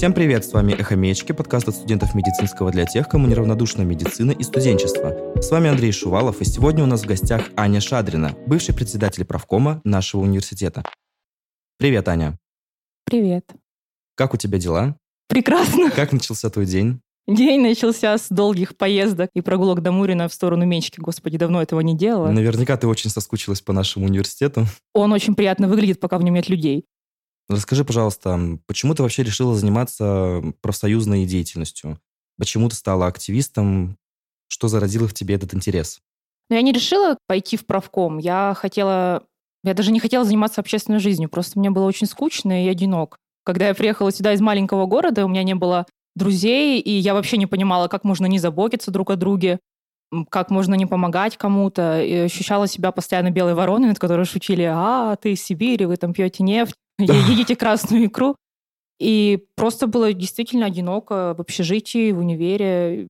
[0.00, 4.30] Всем привет, с вами «Эхо Мечки», подкаст от студентов медицинского для тех, кому неравнодушна медицина
[4.30, 5.14] и студенчество.
[5.36, 9.82] С вами Андрей Шувалов, и сегодня у нас в гостях Аня Шадрина, бывший председатель правкома
[9.84, 10.84] нашего университета.
[11.76, 12.38] Привет, Аня.
[13.04, 13.44] Привет.
[14.14, 14.96] Как у тебя дела?
[15.28, 15.90] Прекрасно.
[15.90, 17.02] Как начался твой день?
[17.28, 20.98] День начался с долгих поездок и прогулок до Мурина в сторону Мечки.
[20.98, 22.30] Господи, давно этого не делала.
[22.30, 24.64] Наверняка ты очень соскучилась по нашему университету.
[24.94, 26.86] Он очень приятно выглядит, пока в нем нет людей.
[27.50, 31.98] Расскажи, пожалуйста, почему ты вообще решила заниматься профсоюзной деятельностью?
[32.38, 33.98] Почему ты стала активистом?
[34.46, 35.98] Что зародило в тебе этот интерес?
[36.48, 38.18] Но я не решила пойти в правком.
[38.18, 39.24] Я хотела...
[39.64, 41.28] Я даже не хотела заниматься общественной жизнью.
[41.28, 43.16] Просто мне было очень скучно и одинок.
[43.44, 47.36] Когда я приехала сюда из маленького города, у меня не было друзей, и я вообще
[47.36, 49.58] не понимала, как можно не заботиться друг о друге,
[50.28, 52.00] как можно не помогать кому-то.
[52.00, 56.12] И ощущала себя постоянно белой вороной, над которой шутили, а, ты из Сибири, вы там
[56.12, 58.36] пьете нефть едите красную икру.
[58.98, 63.08] И просто было действительно одиноко в общежитии, в универе.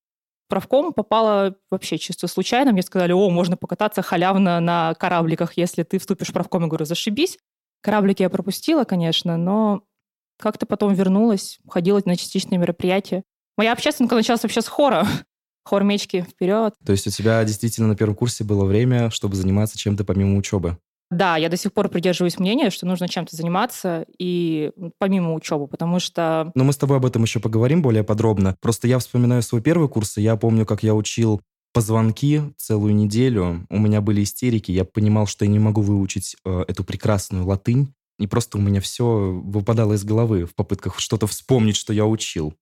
[0.48, 2.73] Правком попала вообще чисто случайно.
[2.73, 6.62] Мне сказали, о, можно покататься халявно на корабликах, если ты вступишь в правком.
[6.62, 7.39] Я говорю, зашибись.
[7.83, 9.83] Кораблики я пропустила, конечно, но
[10.39, 13.23] как-то потом вернулась, ходила на частичные мероприятия.
[13.57, 15.07] Моя общественка началась вообще с хора.
[15.64, 16.75] Хор мечки вперед.
[16.84, 20.79] То есть у тебя действительно на первом курсе было время, чтобы заниматься чем-то помимо учебы?
[21.11, 25.98] Да, я до сих пор придерживаюсь мнения, что нужно чем-то заниматься и помимо учебы, потому
[25.98, 26.52] что...
[26.55, 28.56] Но мы с тобой об этом еще поговорим более подробно.
[28.61, 31.41] Просто я вспоминаю свой первый курс, и я помню, как я учил
[31.72, 33.67] позвонки целую неделю.
[33.70, 37.92] У меня были истерики, я понимал, что я не могу выучить э, эту прекрасную латынь,
[38.19, 42.55] и просто у меня все выпадало из головы в попытках что-то вспомнить, что я учил.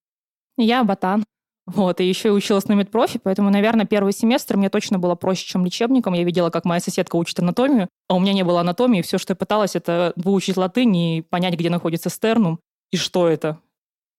[0.57, 1.25] Я ботан.
[1.69, 5.47] Вот, и еще и училась на медпрофи, поэтому, наверное, первый семестр мне точно было проще,
[5.47, 6.15] чем лечебником.
[6.15, 9.03] Я видела, как моя соседка учит анатомию, а у меня не было анатомии.
[9.03, 12.59] Все, что я пыталась, это выучить латынь и понять, где находится стернум
[12.91, 13.59] и что это.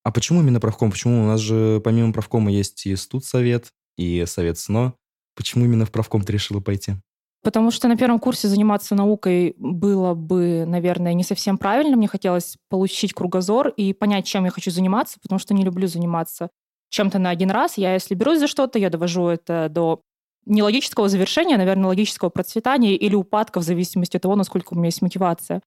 [0.03, 0.92] А почему именно правком?
[0.92, 4.94] Почему у нас же помимо правкома есть и студсовет, и совет СНО?
[5.36, 6.98] Почему именно в правком ты решила пойти?
[7.42, 11.98] Потому что на первом курсе заниматься наукой было бы, наверное, не совсем правильно.
[11.98, 16.49] Мне хотелось получить кругозор и понять, чем я хочу заниматься, потому что не люблю заниматься
[16.89, 17.77] чем-то на один раз.
[17.77, 20.02] Я, если берусь за что-то, я довожу это до
[20.45, 25.02] нелогического завершения, наверное, логического процветания или упадка в зависимости от того, насколько у меня есть
[25.02, 25.61] мотивация.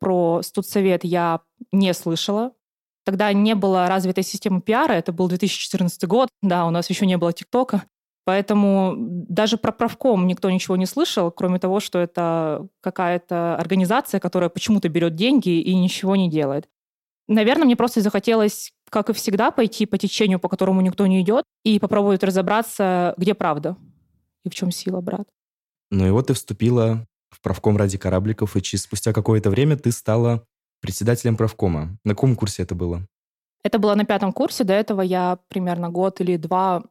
[0.00, 1.40] Про студсовет я
[1.72, 2.52] не слышала.
[3.04, 7.16] Тогда не было развитой системы пиара, это был 2014 год, да, у нас еще не
[7.16, 7.84] было ТикТока.
[8.24, 14.50] Поэтому даже про правком никто ничего не слышал, кроме того, что это какая-то организация, которая
[14.50, 16.68] почему-то берет деньги и ничего не делает.
[17.26, 21.44] Наверное, мне просто захотелось как и всегда, пойти по течению, по которому никто не идет,
[21.64, 23.76] и попробовать разобраться, где правда
[24.44, 25.28] и в чем сила, брат.
[25.90, 29.92] Ну и вот ты вступила в правком ради корабликов, и через спустя какое-то время ты
[29.92, 30.44] стала
[30.80, 31.98] председателем правкома.
[32.04, 33.06] На каком курсе это было?
[33.64, 34.64] Это было на пятом курсе.
[34.64, 36.84] До этого я примерно год или два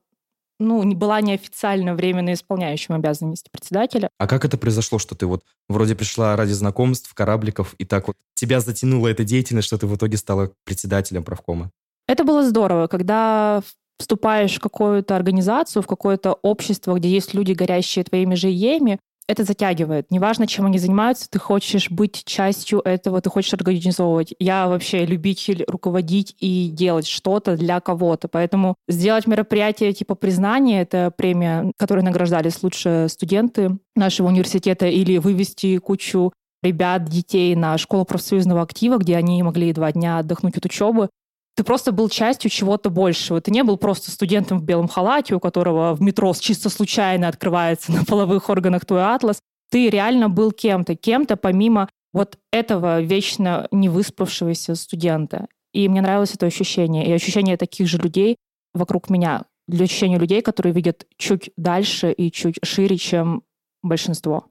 [0.59, 4.09] ну, не была неофициально временно исполняющим обязанности председателя.
[4.18, 8.18] А как это произошло, что ты вот вроде пришла ради знакомств, корабликов, и так вот
[8.34, 11.72] тебя затянула эта деятельность, что ты в итоге стала председателем правкома?
[12.07, 13.62] Это было здорово, когда
[14.00, 19.44] вступаешь в какую-то организацию, в какое-то общество, где есть люди, горящие твоими же идеями, это
[19.44, 20.09] затягивает.
[20.09, 24.34] Неважно, чем они занимаются, ты хочешь быть частью этого, ты хочешь организовывать.
[24.40, 28.29] Я вообще любитель руководить и делать что-то для кого-то.
[28.29, 35.78] Поэтому сделать мероприятие типа признания, это премия, которой награждались лучшие студенты нашего университета, или вывести
[35.79, 36.31] кучу
[36.63, 41.09] ребят, детей на школу профсоюзного актива, где они могли два дня отдохнуть от учебы
[41.57, 43.41] ты просто был частью чего-то большего.
[43.41, 47.91] Ты не был просто студентом в белом халате, у которого в метро чисто случайно открывается
[47.94, 49.40] на половых органах твой атлас.
[49.72, 55.47] Ты реально был кем-то, кем-то помимо вот этого вечно не выспавшегося студента.
[55.73, 57.07] И мне нравилось это ощущение.
[57.07, 58.38] И ощущение таких же людей
[58.75, 59.46] вокруг меня.
[59.67, 63.44] Для ощущения людей, которые видят чуть дальше и чуть шире, чем
[63.81, 64.46] большинство.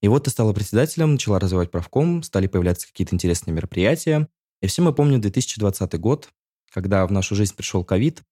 [0.00, 4.28] И вот ты стала председателем, начала развивать правком, стали появляться какие-то интересные мероприятия.
[4.62, 6.30] И все мы помним 2020 год,
[6.70, 8.22] когда в нашу жизнь пришел ковид,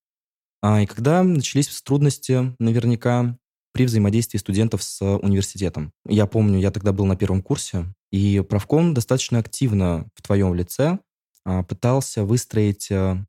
[0.63, 3.37] а, и когда начались трудности наверняка
[3.73, 5.93] при взаимодействии студентов с университетом.
[6.07, 11.01] Я помню, я тогда был на первом курсе, и правком достаточно активно в твоем лице
[11.45, 13.25] а, пытался выстроить а,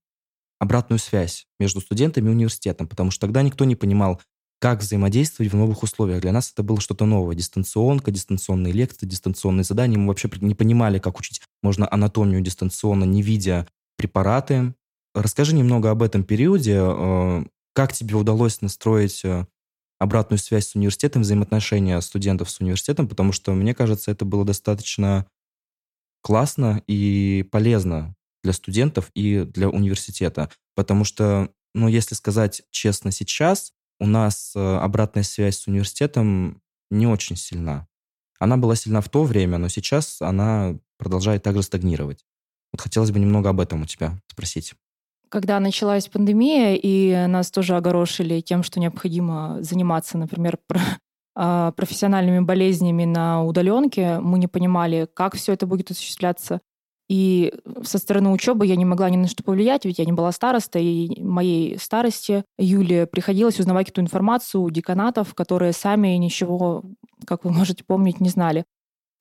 [0.59, 4.21] обратную связь между студентами и университетом, потому что тогда никто не понимал,
[4.60, 6.22] как взаимодействовать в новых условиях.
[6.22, 7.36] Для нас это было что-то новое.
[7.36, 9.98] Дистанционка, дистанционные лекции, дистанционные задания.
[9.98, 13.68] Мы вообще не понимали, как учить можно анатомию дистанционно, не видя
[13.98, 14.74] препараты.
[15.13, 16.78] Расскажи немного об этом периоде.
[16.80, 19.46] Э, как тебе удалось настроить э,
[20.00, 25.28] обратную связь с университетом, взаимоотношения студентов с университетом, потому что, мне кажется, это было достаточно
[26.22, 30.50] классно и полезно для студентов и для университета.
[30.75, 37.07] Потому что, ну, если сказать честно сейчас, у нас э, обратная связь с университетом не
[37.07, 37.88] очень сильна.
[38.39, 42.25] Она была сильна в то время, но сейчас она продолжает также стагнировать.
[42.71, 44.74] Вот хотелось бы немного об этом у тебя спросить.
[45.30, 50.59] Когда началась пандемия, и нас тоже огорошили тем, что необходимо заниматься, например,
[51.36, 56.62] а, профессиональными болезнями на удаленке, мы не понимали, как все это будет осуществляться.
[57.07, 57.54] И
[57.84, 60.84] со стороны учебы я не могла ни на что повлиять, ведь я не была старостой,
[60.84, 66.84] и моей старости Юле приходилось узнавать эту информацию у деканатов, которые сами ничего,
[67.28, 68.66] как вы можете помнить, не знали.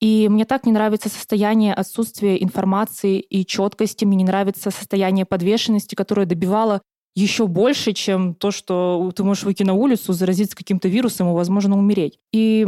[0.01, 5.95] И мне так не нравится состояние отсутствия информации и четкости, мне не нравится состояние подвешенности,
[5.95, 6.83] которое добивало
[7.15, 11.79] еще больше, чем то, что ты можешь выйти на улицу, заразиться каким-то вирусом и, возможно,
[11.79, 12.19] умереть.
[12.33, 12.67] И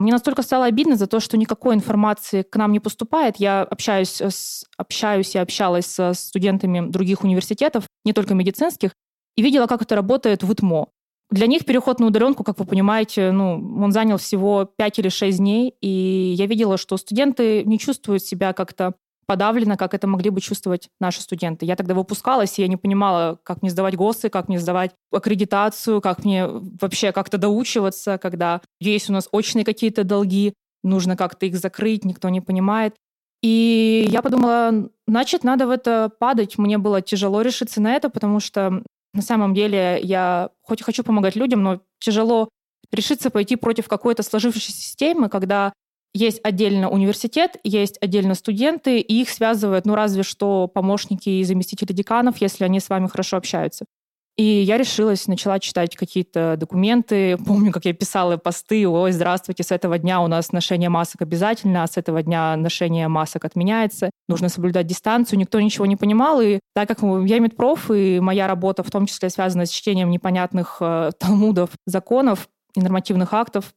[0.00, 3.36] мне настолько стало обидно за то, что никакой информации к нам не поступает.
[3.36, 8.92] Я общаюсь, с, общаюсь и общалась с студентами других университетов, не только медицинских,
[9.36, 10.88] и видела, как это работает в ИТМО.
[11.30, 15.36] Для них переход на удаленку, как вы понимаете, ну, он занял всего 5 или 6
[15.38, 18.94] дней, и я видела, что студенты не чувствуют себя как-то
[19.30, 21.64] подавлено, как это могли бы чувствовать наши студенты.
[21.64, 26.00] Я тогда выпускалась, и я не понимала, как мне сдавать ГОСы, как мне сдавать аккредитацию,
[26.00, 31.56] как мне вообще как-то доучиваться, когда есть у нас очные какие-то долги, нужно как-то их
[31.56, 32.96] закрыть, никто не понимает.
[33.40, 36.58] И я подумала, значит, надо в это падать.
[36.58, 38.82] Мне было тяжело решиться на это, потому что
[39.14, 42.48] на самом деле я хоть и хочу помогать людям, но тяжело
[42.90, 45.72] решиться пойти против какой-то сложившейся системы, когда
[46.12, 51.92] есть отдельно университет, есть отдельно студенты, и их связывают, ну, разве что помощники и заместители
[51.92, 53.84] деканов, если они с вами хорошо общаются.
[54.36, 57.36] И я решилась, начала читать какие-то документы.
[57.46, 61.82] Помню, как я писала посты, ой, здравствуйте, с этого дня у нас ношение масок обязательно,
[61.82, 64.10] а с этого дня ношение масок отменяется.
[64.28, 65.38] Нужно соблюдать дистанцию.
[65.38, 66.40] Никто ничего не понимал.
[66.40, 70.78] И так как я медпроф, и моя работа в том числе связана с чтением непонятных
[70.80, 73.74] э, талмудов, законов и нормативных актов,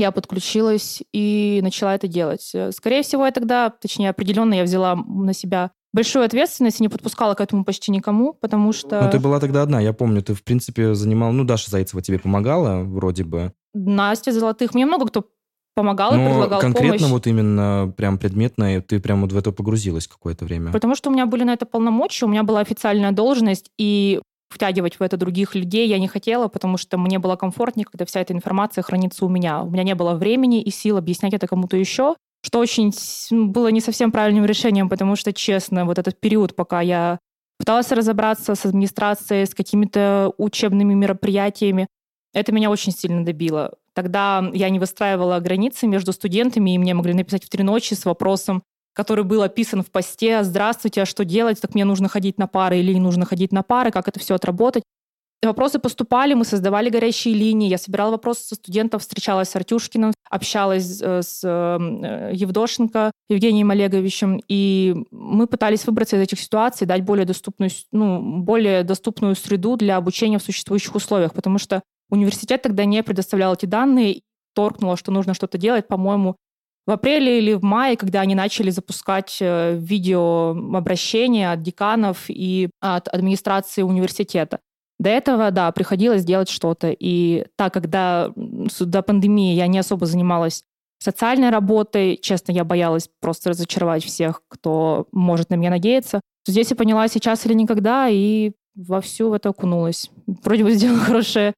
[0.00, 2.52] я подключилась и начала это делать.
[2.72, 7.34] Скорее всего, я тогда, точнее, определенно я взяла на себя большую ответственность и не подпускала
[7.34, 9.02] к этому почти никому, потому что...
[9.02, 11.32] Ну, ты была тогда одна, я помню, ты, в принципе, занимала...
[11.32, 13.52] Ну, Даша Зайцева тебе помогала, вроде бы.
[13.74, 14.74] Настя Золотых.
[14.74, 15.26] Мне много кто
[15.74, 17.12] помогал Но и предлагал конкретно помощь.
[17.12, 20.72] вот именно прям предметно и ты прям вот в это погрузилась какое-то время.
[20.72, 24.20] Потому что у меня были на это полномочия, у меня была официальная должность, и
[24.50, 28.20] втягивать в это других людей я не хотела, потому что мне было комфортнее, когда вся
[28.20, 29.62] эта информация хранится у меня.
[29.62, 32.92] У меня не было времени и сил объяснять это кому-то еще, что очень
[33.30, 37.18] было не совсем правильным решением, потому что, честно, вот этот период, пока я
[37.58, 41.86] пыталась разобраться с администрацией, с какими-то учебными мероприятиями,
[42.32, 43.74] это меня очень сильно добило.
[43.92, 48.04] Тогда я не выстраивала границы между студентами, и мне могли написать в три ночи с
[48.04, 48.62] вопросом,
[49.00, 51.58] который был описан в посте «Здравствуйте, а что делать?
[51.58, 53.90] Так мне нужно ходить на пары или не нужно ходить на пары?
[53.90, 54.82] Как это все отработать?»
[55.42, 61.00] Вопросы поступали, мы создавали горящие линии, я собирала вопросы со студентов, встречалась с Артюшкиным, общалась
[61.00, 67.24] э, с э, Евдошенко Евгением Олеговичем, и мы пытались выбраться из этих ситуаций, дать более
[67.24, 73.02] доступную, ну, более доступную среду для обучения в существующих условиях, потому что университет тогда не
[73.02, 74.20] предоставлял эти данные,
[74.54, 76.36] торкнуло, что нужно что-то делать, по-моему,
[76.90, 83.06] в апреле или в мае, когда они начали запускать э, видеообращения от деканов и от
[83.06, 84.58] администрации университета.
[84.98, 86.90] До этого, да, приходилось делать что-то.
[86.90, 90.64] И так, когда до пандемии я не особо занималась
[90.98, 96.20] социальной работой, честно, я боялась просто разочаровать всех, кто может на меня надеяться.
[96.44, 100.10] Здесь я поняла сейчас или никогда, и вовсю в это окунулась.
[100.26, 101.54] Вроде бы сделала хорошее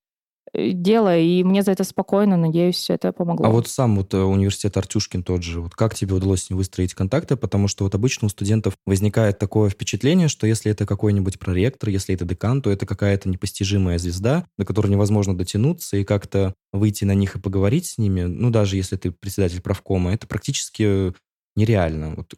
[0.55, 3.47] дело, и мне за это спокойно, надеюсь, это помогло.
[3.47, 6.59] А вот сам вот э, университет Артюшкин тот же, вот как тебе удалось с ним
[6.59, 7.37] выстроить контакты?
[7.37, 12.15] Потому что вот обычно у студентов возникает такое впечатление, что если это какой-нибудь проректор, если
[12.15, 17.15] это декан, то это какая-то непостижимая звезда, до которой невозможно дотянуться и как-то выйти на
[17.15, 21.15] них и поговорить с ними, ну, даже если ты председатель правкома, это практически
[21.57, 22.15] нереально.
[22.17, 22.35] Вот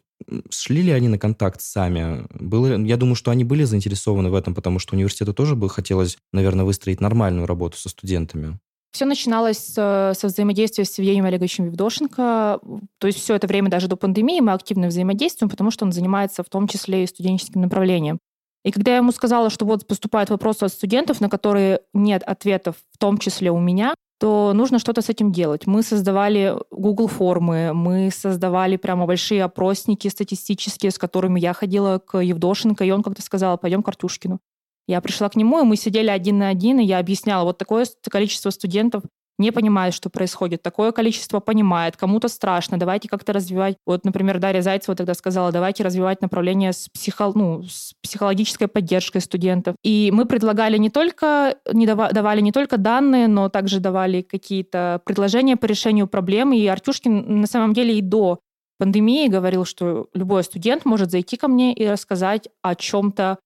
[0.49, 2.25] шли ли они на контакт сами?
[2.31, 6.17] Было, я думаю, что они были заинтересованы в этом, потому что университету тоже бы хотелось,
[6.33, 8.59] наверное, выстроить нормальную работу со студентами.
[8.91, 12.59] Все начиналось со взаимодействия с Евгением Олеговичем Евдошенко.
[12.97, 16.43] То есть все это время, даже до пандемии, мы активно взаимодействуем, потому что он занимается
[16.43, 18.19] в том числе и студенческим направлением.
[18.63, 22.77] И когда я ему сказала, что вот поступают вопросы от студентов, на которые нет ответов,
[22.91, 25.67] в том числе у меня, то нужно что-то с этим делать.
[25.67, 32.19] Мы создавали Google формы, мы создавали прямо большие опросники статистические, с которыми я ходила к
[32.19, 34.39] Евдошенко, и он как-то сказал, пойдем к Артюшкину.
[34.87, 37.85] Я пришла к нему, и мы сидели один на один, и я объясняла, вот такое
[38.09, 39.03] количество студентов
[39.37, 40.61] не понимает, что происходит.
[40.61, 42.77] Такое количество понимает, кому-то страшно.
[42.77, 43.75] Давайте как-то развивать.
[43.85, 47.31] Вот, например, Дарья Зайцева тогда сказала, давайте развивать направление с, психо...
[47.35, 49.75] ну, с психологической поддержкой студентов.
[49.83, 52.11] И мы предлагали не только, не дава...
[52.11, 56.53] давали не только данные, но также давали какие-то предложения по решению проблем.
[56.53, 58.39] И Артюшкин на самом деле и до
[58.77, 63.39] пандемии говорил, что любой студент может зайти ко мне и рассказать о чем-то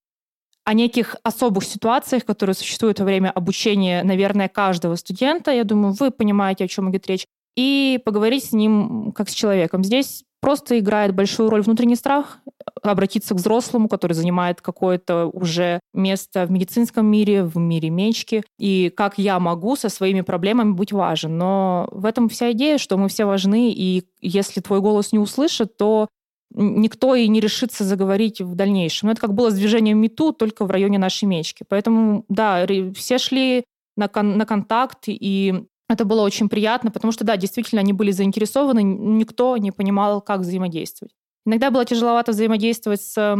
[0.70, 5.50] о неких особых ситуациях, которые существуют во время обучения, наверное, каждого студента.
[5.50, 7.26] Я думаю, вы понимаете, о чем идет речь.
[7.58, 9.84] И поговорить с ним как с человеком.
[9.84, 12.38] Здесь просто играет большую роль внутренний страх,
[12.84, 18.94] обратиться к взрослому, который занимает какое-то уже место в медицинском мире, в мире мечки, и
[18.96, 21.36] как я могу со своими проблемами быть важен.
[21.36, 25.78] Но в этом вся идея, что мы все важны, и если твой голос не услышат,
[25.78, 26.08] то
[26.52, 29.08] никто и не решится заговорить в дальнейшем.
[29.08, 31.66] Но это как было с движением МИТУ, только в районе нашей мечки.
[31.68, 32.66] Поэтому, да,
[32.96, 33.66] все шли
[33.96, 38.12] на, кон- на контакт, и это было очень приятно, потому что, да, действительно, они были
[38.12, 41.14] заинтересованы, никто не понимал, как взаимодействовать.
[41.46, 43.38] Иногда было тяжеловато взаимодействовать с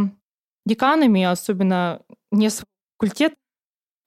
[0.66, 2.02] деканами, особенно
[2.32, 2.64] не с
[2.98, 3.34] факультет,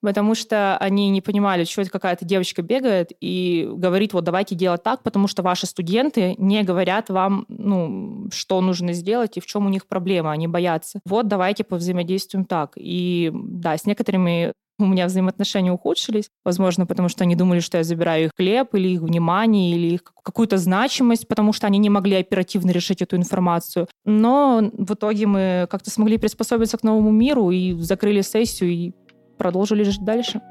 [0.03, 4.83] потому что они не понимали, что это какая-то девочка бегает и говорит, вот давайте делать
[4.83, 9.65] так, потому что ваши студенты не говорят вам, ну, что нужно сделать и в чем
[9.65, 10.99] у них проблема, они боятся.
[11.05, 12.73] Вот давайте повзаимодействуем так.
[12.75, 17.83] И да, с некоторыми у меня взаимоотношения ухудшились, возможно, потому что они думали, что я
[17.83, 22.15] забираю их хлеб или их внимание, или их какую-то значимость, потому что они не могли
[22.15, 23.87] оперативно решить эту информацию.
[24.03, 28.91] Но в итоге мы как-то смогли приспособиться к новому миру и закрыли сессию, и
[29.37, 30.41] продолжили жить дальше.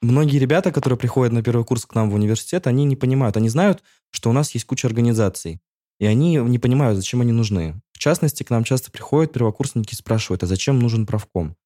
[0.00, 3.48] Многие ребята, которые приходят на первый курс к нам в университет, они не понимают, они
[3.48, 5.60] знают, что у нас есть куча организаций,
[6.00, 7.80] и они не понимают, зачем они нужны.
[7.92, 11.56] В частности, к нам часто приходят первокурсники и спрашивают, а зачем нужен правком?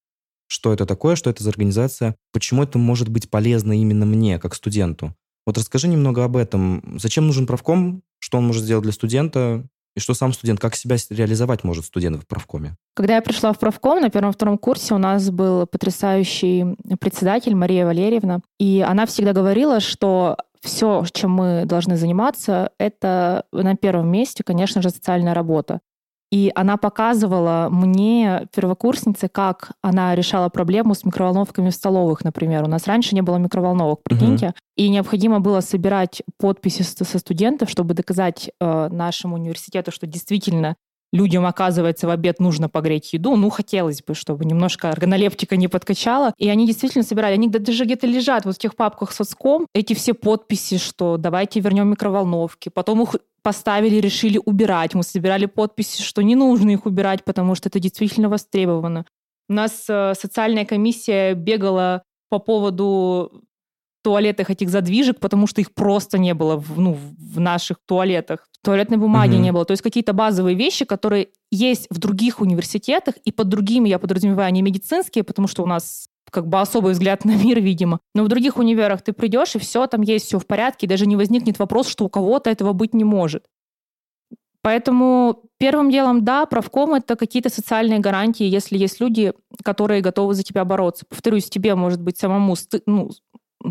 [0.48, 4.54] Что это такое, что это за организация, почему это может быть полезно именно мне, как
[4.54, 5.14] студенту?
[5.46, 6.98] Вот расскажи немного об этом.
[6.98, 8.02] Зачем нужен правком?
[8.18, 9.68] Что он может сделать для студента?
[9.94, 12.76] И что сам студент, как себя реализовать может студент в правкоме?
[12.94, 18.40] Когда я пришла в правком на первом-втором курсе, у нас был потрясающий председатель Мария Валерьевна,
[18.58, 24.80] и она всегда говорила, что все, чем мы должны заниматься, это на первом месте, конечно
[24.80, 25.80] же, социальная работа.
[26.32, 32.64] И она показывала мне, первокурснице, как она решала проблему с микроволновками в столовых, например.
[32.64, 34.46] У нас раньше не было микроволновок, прикиньте.
[34.46, 34.54] Угу.
[34.76, 40.76] И необходимо было собирать подписи со студентов, чтобы доказать э, нашему университету, что действительно
[41.12, 43.36] людям, оказывается, в обед нужно погреть еду.
[43.36, 46.32] Ну, хотелось бы, чтобы немножко органолептика не подкачала.
[46.38, 47.34] И они действительно собирали.
[47.34, 51.88] Они даже где-то лежат вот в тех папках соцком, эти все подписи, что давайте вернем
[51.88, 52.70] микроволновки.
[52.70, 54.94] Потом их поставили, решили убирать.
[54.94, 59.04] Мы собирали подписи, что не нужно их убирать, потому что это действительно востребовано.
[59.48, 63.42] У нас э, социальная комиссия бегала по поводу
[64.02, 68.48] туалетах этих задвижек, потому что их просто не было в, ну, в наших туалетах.
[68.62, 69.42] Туалетной бумаги угу.
[69.42, 69.64] не было.
[69.64, 74.52] То есть какие-то базовые вещи, которые есть в других университетах, и под другими я подразумеваю
[74.52, 78.00] не медицинские, потому что у нас как бы особый взгляд на мир, видимо.
[78.14, 81.06] Но в других универах ты придешь, и все, там есть все в порядке, и даже
[81.06, 83.46] не возникнет вопрос, что у кого-то этого быть не может.
[84.62, 89.32] Поэтому первым делом, да, правком— это какие-то социальные гарантии, если есть люди,
[89.64, 91.04] которые готовы за тебя бороться.
[91.08, 92.54] Повторюсь, тебе, может быть, самому
[92.86, 93.10] ну,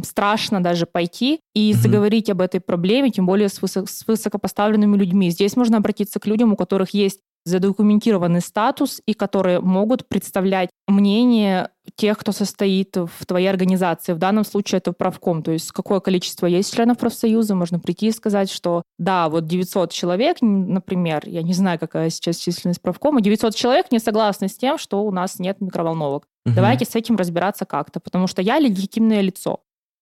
[0.04, 1.76] страшно даже пойти и mm-hmm.
[1.76, 5.30] заговорить об этой проблеме, тем более с, высок- с высокопоставленными людьми.
[5.30, 11.70] Здесь можно обратиться к людям, у которых есть задокументированный статус и которые могут представлять мнение
[11.96, 14.14] тех, кто состоит в твоей организации.
[14.14, 18.12] В данном случае это правком, то есть какое количество есть членов профсоюза, можно прийти и
[18.12, 23.56] сказать, что да, вот 900 человек, например, я не знаю, какая сейчас численность правкома, 900
[23.56, 26.26] человек не согласны с тем, что у нас нет микроволновок.
[26.46, 26.56] Угу.
[26.56, 29.62] Давайте с этим разбираться как-то, потому что я легитимное лицо.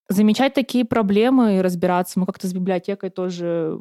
[0.09, 2.19] Замечать такие проблемы и разбираться.
[2.19, 3.79] Мы как-то с библиотекой тоже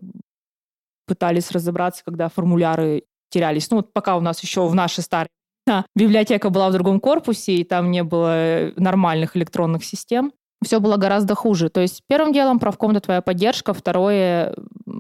[1.07, 3.71] пытались разобраться, когда формуляры терялись.
[3.71, 5.29] Ну, вот пока у нас еще в нашей старой
[5.95, 10.33] библиотека была в другом корпусе, и там не было нормальных электронных систем,
[10.65, 11.69] все было гораздо хуже.
[11.69, 14.55] То есть первым делом правком это твоя поддержка, второе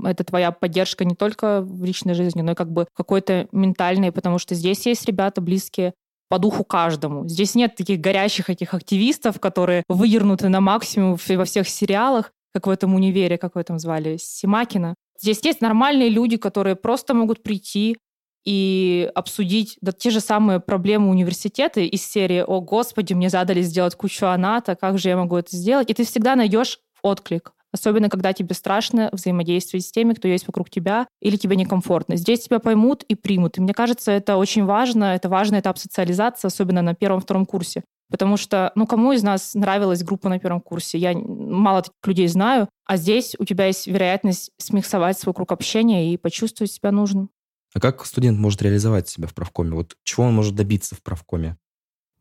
[0.04, 4.38] это твоя поддержка не только в личной жизни, но и как бы какой-то ментальной, потому
[4.38, 5.94] что здесь есть ребята близкие
[6.28, 7.26] по духу каждому.
[7.28, 12.70] Здесь нет таких горящих этих активистов, которые выдернуты на максимум во всех сериалах, как в
[12.70, 14.94] этом универе, как вы там звали, Симакина.
[15.20, 17.96] Здесь есть нормальные люди, которые просто могут прийти,
[18.44, 23.94] и обсудить да, те же самые проблемы университета из серии «О, Господи, мне задали сделать
[23.94, 28.32] кучу аната, как же я могу это сделать?» И ты всегда найдешь отклик особенно когда
[28.32, 32.16] тебе страшно взаимодействовать с теми, кто есть вокруг тебя, или тебе некомфортно.
[32.16, 33.58] Здесь тебя поймут и примут.
[33.58, 37.82] И мне кажется, это очень важно, это важный этап социализации, особенно на первом-втором курсе.
[38.10, 40.98] Потому что, ну, кому из нас нравилась группа на первом курсе?
[40.98, 46.12] Я мало таких людей знаю, а здесь у тебя есть вероятность смиксовать свой круг общения
[46.12, 47.28] и почувствовать себя нужным.
[47.74, 49.72] А как студент может реализовать себя в правкоме?
[49.72, 51.58] Вот чего он может добиться в правкоме?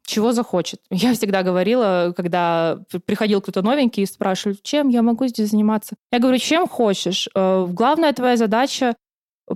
[0.08, 0.82] Чего захочет.
[0.90, 5.96] Я всегда говорила, когда приходил кто-то новенький и спрашивал, чем я могу здесь заниматься.
[6.12, 7.30] Я говорю, чем хочешь.
[7.36, 8.96] Э, главная твоя задача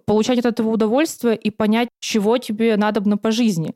[0.06, 3.74] получать от этого удовольствие и понять, чего тебе надо по жизни.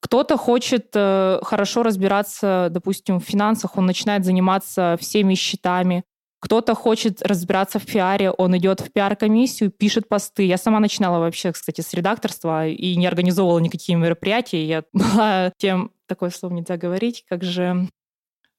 [0.00, 6.04] Кто-то хочет э, хорошо разбираться, допустим, в финансах, он начинает заниматься всеми счетами.
[6.40, 10.44] Кто-то хочет разбираться в пиаре, он идет в пиар-комиссию, пишет посты.
[10.44, 14.64] Я сама начинала вообще, кстати, с редакторства и не организовывала никакие мероприятия.
[14.64, 17.88] Я была тем, такое слово нельзя говорить, как же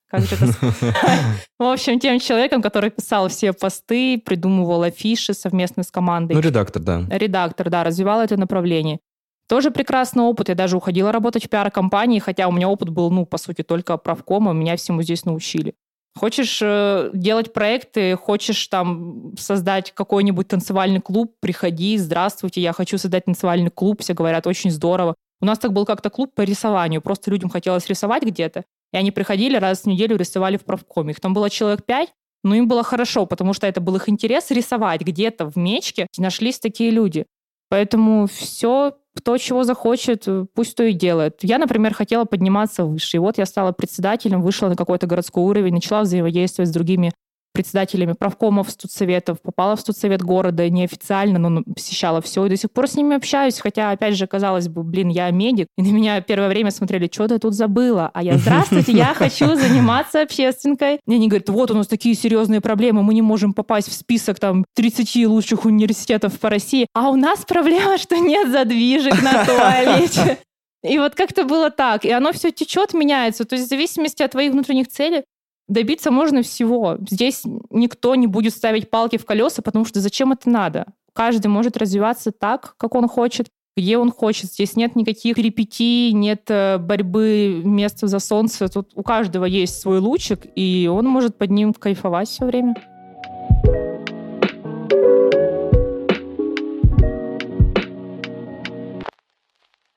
[0.09, 0.47] как же это...
[1.59, 6.33] В общем, тем человеком, который писал все посты, придумывал афиши совместно с командой.
[6.33, 7.05] Ну, редактор, да.
[7.11, 8.99] Редактор, да, развивал это направление.
[9.47, 10.49] Тоже прекрасный опыт.
[10.49, 13.97] Я даже уходила работать в пиар-компании, хотя у меня опыт был, ну, по сути, только
[13.97, 14.51] правкома.
[14.53, 15.75] Меня всему здесь научили.
[16.17, 23.25] Хочешь э, делать проекты, хочешь там создать какой-нибудь танцевальный клуб, приходи, здравствуйте, я хочу создать
[23.25, 25.15] танцевальный клуб, все говорят, очень здорово.
[25.41, 29.11] У нас так был как-то клуб по рисованию, просто людям хотелось рисовать где-то, и они
[29.11, 31.11] приходили раз в неделю, рисовали в правкоме.
[31.11, 32.09] Их там было человек пять,
[32.43, 36.07] но им было хорошо, потому что это был их интерес рисовать где-то в мечке.
[36.17, 37.25] Нашлись такие люди.
[37.69, 41.39] Поэтому все, кто чего захочет, пусть то и делает.
[41.41, 43.17] Я, например, хотела подниматься выше.
[43.17, 47.11] И вот я стала председателем, вышла на какой-то городской уровень, начала взаимодействовать с другими
[47.59, 52.87] председателями правкомов студсоветов, попала в студсовет города неофициально, но посещала все, и до сих пор
[52.87, 56.47] с ними общаюсь, хотя, опять же, казалось бы, блин, я медик, и на меня первое
[56.47, 61.01] время смотрели, что ты тут забыла, а я, здравствуйте, я хочу заниматься общественкой.
[61.05, 64.39] И они говорят, вот у нас такие серьезные проблемы, мы не можем попасть в список
[64.39, 70.37] там 30 лучших университетов по России, а у нас проблема, что нет задвижек на туалете.
[70.81, 72.05] И вот как-то было так.
[72.05, 73.43] И оно все течет, меняется.
[73.43, 75.23] То есть в зависимости от твоих внутренних целей
[75.69, 76.97] добиться можно всего.
[77.09, 80.87] Здесь никто не будет ставить палки в колеса, потому что зачем это надо?
[81.13, 84.51] Каждый может развиваться так, как он хочет, где он хочет.
[84.51, 88.67] Здесь нет никаких перипетий, нет э, борьбы места за солнце.
[88.67, 92.75] Тут у каждого есть свой лучик, и он может под ним кайфовать все время.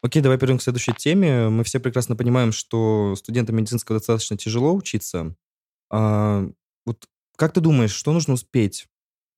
[0.05, 1.49] Окей, давай перейдем к следующей теме.
[1.49, 5.35] Мы все прекрасно понимаем, что студентам медицинского достаточно тяжело учиться.
[5.93, 6.49] А,
[6.87, 8.89] вот как ты думаешь, что нужно успеть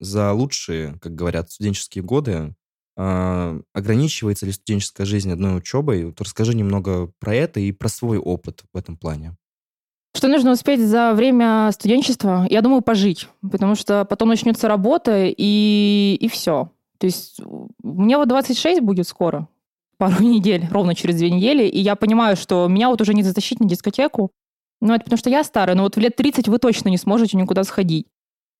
[0.00, 2.54] за лучшие, как говорят, студенческие годы?
[2.96, 6.06] А, ограничивается ли студенческая жизнь одной учебой?
[6.06, 9.36] Вот расскажи немного про это и про свой опыт в этом плане.
[10.16, 12.46] Что нужно успеть за время студенчества?
[12.48, 16.70] Я думаю, пожить, потому что потом начнется работа, и, и все.
[16.98, 17.40] То есть
[17.82, 19.48] мне вот 26 будет скоро,
[19.98, 23.58] пару недель, ровно через две недели, и я понимаю, что меня вот уже не затащить
[23.58, 24.30] на дискотеку,
[24.84, 27.38] ну, это потому что я старая, но вот в лет 30 вы точно не сможете
[27.38, 28.06] никуда сходить.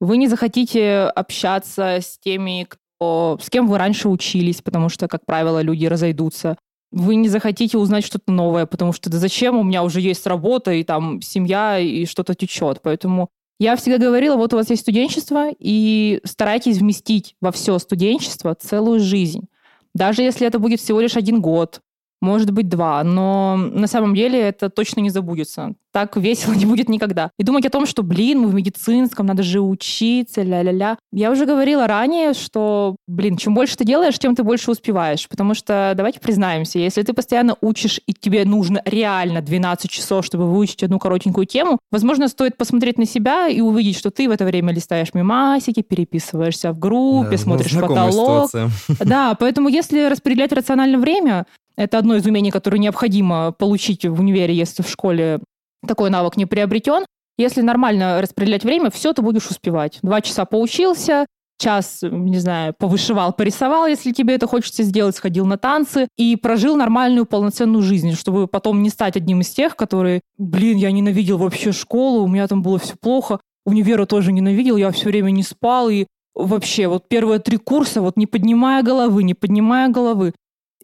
[0.01, 5.27] Вы не захотите общаться с теми, кто, с кем вы раньше учились, потому что, как
[5.27, 6.57] правило, люди разойдутся.
[6.91, 10.73] Вы не захотите узнать что-то новое, потому что да зачем, у меня уже есть работа,
[10.73, 12.81] и там семья, и что-то течет.
[12.83, 18.55] Поэтому я всегда говорила, вот у вас есть студенчество, и старайтесь вместить во все студенчество
[18.55, 19.49] целую жизнь.
[19.95, 21.81] Даже если это будет всего лишь один год,
[22.25, 25.75] может быть, два, но на самом деле это точно не забудется.
[25.93, 27.31] Так весело не будет никогда.
[27.39, 30.99] И думать о том, что, блин, мы в медицинском, надо же учиться, ля-ля-ля.
[31.13, 35.29] Я уже говорила ранее, что, блин, чем больше ты делаешь, тем ты больше успеваешь.
[35.29, 40.51] Потому что, давайте признаемся, если ты постоянно учишь, и тебе нужно реально 12 часов, чтобы
[40.51, 44.45] выучить одну коротенькую тему, возможно, стоит посмотреть на себя и увидеть, что ты в это
[44.45, 48.51] время листаешь мемасики, переписываешься в группе, да, смотришь потолок.
[48.51, 48.71] Ситуация.
[49.05, 54.55] Да, поэтому если распределять рационально время, это одно из умений, которое необходимо получить в универе,
[54.55, 55.41] если в школе
[55.87, 57.05] такой навык не приобретен.
[57.37, 59.99] Если нормально распределять время, все ты будешь успевать.
[60.03, 61.27] Два часа поучился,
[61.59, 66.77] час, не знаю, повышивал, порисовал, если тебе это хочется сделать, сходил на танцы и прожил
[66.77, 71.73] нормальную полноценную жизнь, чтобы потом не стать одним из тех, которые, блин, я ненавидел вообще
[71.73, 75.89] школу, у меня там было все плохо, универа тоже ненавидел, я все время не спал,
[75.89, 80.35] и вообще вот первые три курса, вот не поднимая головы, не поднимая головы,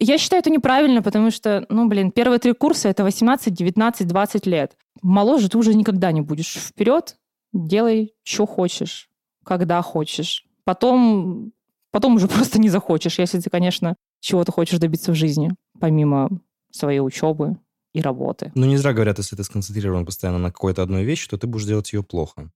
[0.03, 4.47] я считаю это неправильно, потому что, ну, блин, первые три курса— это 18, 19, 20
[4.47, 4.75] лет.
[5.03, 6.55] Моложе ты уже никогда не будешь.
[6.55, 7.17] Вперед,
[7.53, 9.09] делай, что хочешь,
[9.45, 10.45] когда хочешь.
[10.63, 11.53] Потом,
[11.91, 16.29] потом уже просто не захочешь, если ты, конечно, чего-то хочешь добиться в жизни, помимо
[16.71, 17.57] своей учебы
[17.93, 18.51] и работы.
[18.55, 21.65] Ну, не зря говорят, если ты сконцентрирован постоянно на какой-то одной вещи, то ты будешь
[21.65, 22.49] делать ее плохо.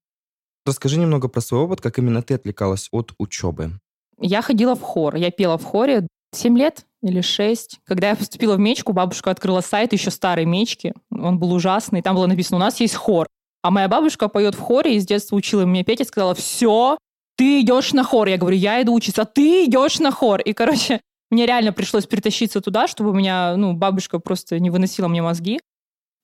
[0.65, 3.79] Расскажи немного про свой опыт, как именно ты отвлекалась от учебы.
[4.19, 5.15] Я ходила в хор.
[5.15, 7.79] Я пела в хоре 7 лет или 6.
[7.85, 10.93] Когда я поступила в Мечку, бабушка открыла сайт еще старой Мечки.
[11.11, 12.01] Он был ужасный.
[12.01, 13.27] Там было написано, у нас есть хор.
[13.63, 16.97] А моя бабушка поет в хоре и с детства учила меня петь и сказала, все,
[17.37, 18.27] ты идешь на хор.
[18.27, 20.41] Я говорю, я иду учиться, а ты идешь на хор.
[20.41, 25.21] И, короче, мне реально пришлось перетащиться туда, чтобы меня, ну, бабушка просто не выносила мне
[25.21, 25.59] мозги.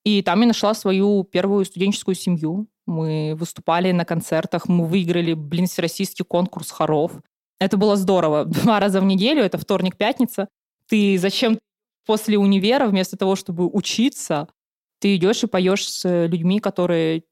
[0.04, 2.66] И там я нашла свою первую студенческую семью.
[2.86, 7.12] Мы выступали на концертах, мы выиграли, блин, всероссийский конкурс хоров.
[7.60, 8.44] Это было здорово.
[8.46, 10.48] Два раза в неделю, это вторник, пятница.
[10.88, 11.58] Ты зачем
[12.06, 14.48] после универа, вместо того, чтобы учиться,
[15.00, 17.24] ты идешь и поешь с людьми, которые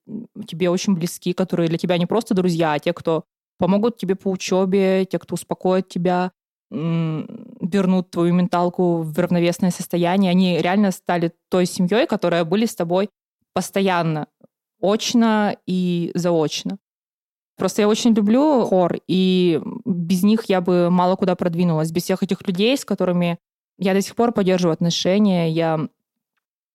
[0.46, 3.24] тебе очень близки, которые для тебя не просто друзья, а те, кто
[3.58, 6.32] помогут тебе по учебе, те, кто успокоит тебя,
[6.70, 10.30] вернут твою менталку в равновесное состояние.
[10.30, 13.10] Они реально стали той семьей, которая были с тобой
[13.52, 14.28] постоянно,
[14.80, 16.78] очно и заочно.
[17.60, 21.90] Просто я очень люблю хор, и без них я бы мало куда продвинулась.
[21.90, 23.36] Без всех этих людей, с которыми
[23.76, 25.88] я до сих пор поддерживаю отношения, я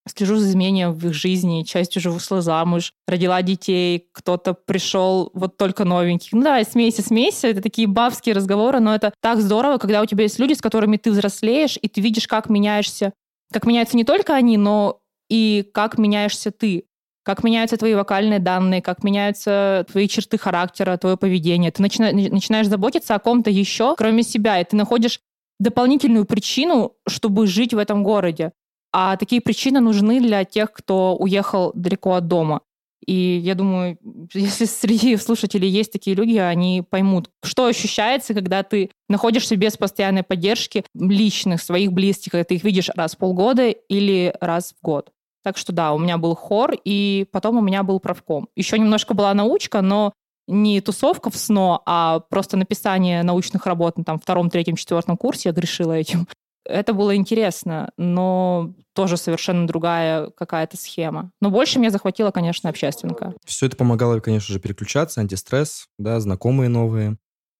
[0.08, 5.56] слежу за изменением в их жизни, часть уже вышла замуж, родила детей, кто-то пришел вот
[5.56, 6.28] только новенький.
[6.30, 10.22] Ну да, смейся, смейся, это такие бабские разговоры, но это так здорово, когда у тебя
[10.22, 13.12] есть люди, с которыми ты взрослеешь, и ты видишь, как меняешься,
[13.52, 16.84] как меняются не только они, но и как меняешься ты
[17.26, 21.72] как меняются твои вокальные данные, как меняются твои черты характера, твое поведение.
[21.72, 25.18] Ты начина, начинаешь заботиться о ком-то еще, кроме себя, и ты находишь
[25.58, 28.52] дополнительную причину, чтобы жить в этом городе.
[28.92, 32.60] А такие причины нужны для тех, кто уехал далеко от дома.
[33.04, 33.98] И я думаю,
[34.32, 40.22] если среди слушателей есть такие люди, они поймут, что ощущается, когда ты находишься без постоянной
[40.22, 45.10] поддержки личных, своих близких, когда ты их видишь раз в полгода или раз в год.
[45.46, 48.48] Так что да, у меня был хор, и потом у меня был правком.
[48.56, 50.12] Еще немножко была научка, но
[50.48, 55.50] не тусовка в СНО, а просто написание научных работ на там, втором, третьем, четвертом курсе.
[55.50, 56.26] Я грешила этим.
[56.64, 61.30] Это было интересно, но тоже совершенно другая какая-то схема.
[61.40, 63.32] Но больше меня захватила, конечно, общественка.
[63.44, 67.18] Все это помогало, конечно же, переключаться, антистресс, да, знакомые новые.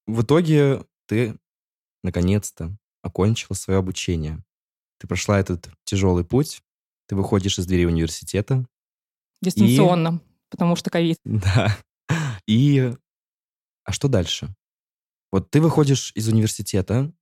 [0.08, 1.36] В итоге ты,
[2.02, 4.42] наконец-то, окончила свое обучение.
[4.98, 6.62] Ты прошла этот тяжелый путь,
[7.06, 8.66] ты выходишь из двери университета.
[9.42, 10.50] Дистанционно, и...
[10.50, 11.18] потому что ковид.
[11.24, 11.76] Да.
[12.46, 12.92] И...
[13.84, 14.54] А что дальше?
[15.32, 17.12] Вот ты выходишь из университета,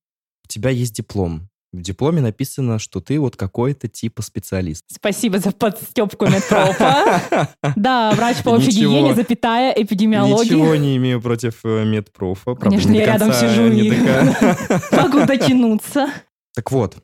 [0.43, 1.49] у тебя есть диплом.
[1.75, 4.85] В дипломе написано, что ты вот какой-то типа специалист.
[4.87, 7.49] Спасибо за подстепку медпрофа.
[7.75, 10.55] Да, врач по общей гигиене, запятая, эпидемиология.
[10.55, 12.55] Ничего не имею против э, медпрофа.
[12.55, 13.89] Конечно, я рядом сижу и
[14.95, 16.07] могу дотянуться.
[16.53, 16.97] Так вот,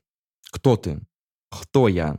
[0.52, 1.02] кто ты?
[1.50, 2.18] Кто я?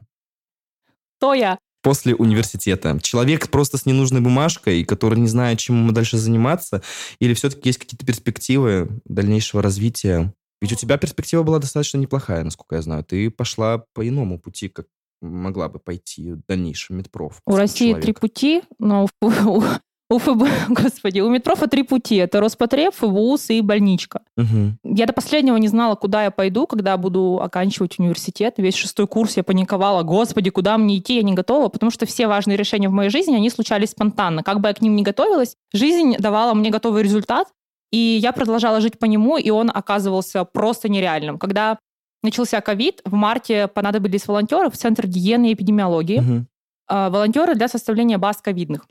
[1.23, 1.57] Кто я?
[1.85, 2.99] После университета.
[3.01, 6.83] Человек просто с ненужной бумажкой, который не знает, чем ему дальше заниматься,
[7.21, 10.35] или все-таки есть какие-то перспективы дальнейшего развития?
[10.61, 13.05] Ведь у тебя перспектива была достаточно неплохая, насколько я знаю.
[13.05, 14.87] Ты пошла по иному пути, как
[15.21, 17.41] могла бы пойти в дальнейшем медпроф.
[17.47, 18.03] У России человек.
[18.03, 19.07] три пути, но
[20.12, 22.16] у ФБ, господи, у Медпрофа три пути.
[22.16, 24.20] Это Роспотреб, ФВУС и больничка.
[24.37, 24.94] Угу.
[24.94, 28.55] Я до последнего не знала, куда я пойду, когда буду оканчивать университет.
[28.59, 30.03] Весь шестой курс я паниковала.
[30.03, 31.16] Господи, куда мне идти?
[31.16, 34.42] Я не готова, потому что все важные решения в моей жизни, они случались спонтанно.
[34.42, 37.48] Как бы я к ним не готовилась, жизнь давала мне готовый результат,
[37.90, 41.38] и я продолжала жить по нему, и он оказывался просто нереальным.
[41.38, 41.79] Когда
[42.22, 46.18] начался ковид, в марте понадобились волонтеры в Центр гигиены и эпидемиологии.
[46.18, 46.46] Угу.
[46.88, 48.87] Волонтеры для составления баз ковидных.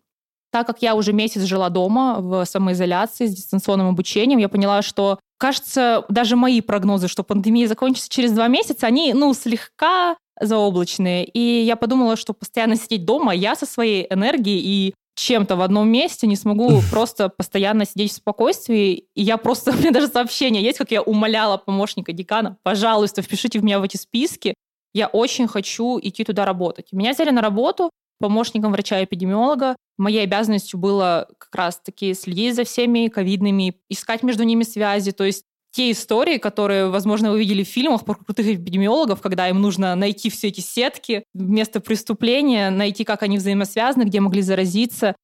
[0.52, 5.20] Так как я уже месяц жила дома в самоизоляции с дистанционным обучением, я поняла, что,
[5.38, 11.24] кажется, даже мои прогнозы, что пандемия закончится через два месяца, они, ну, слегка заоблачные.
[11.26, 15.90] И я подумала, что постоянно сидеть дома, я со своей энергией и чем-то в одном
[15.90, 19.06] месте не смогу просто постоянно сидеть в спокойствии.
[19.16, 23.60] И я просто, у меня даже сообщение есть, как я умоляла помощника декана, пожалуйста, впишите
[23.60, 24.54] в меня в эти списки.
[24.94, 26.88] Я очень хочу идти туда работать.
[26.92, 29.76] Меня взяли на работу, помощником врача-эпидемиолога.
[29.98, 35.44] Моей обязанностью было как раз-таки следить за всеми ковидными, искать между ними связи, то есть
[35.72, 40.30] те истории, которые, возможно, вы видели в фильмах про крутых эпидемиологов, когда им нужно найти
[40.30, 45.16] все эти сетки, место преступления, найти, как они взаимосвязаны, где могли заразиться.